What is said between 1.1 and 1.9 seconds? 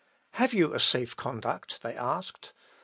conduct?"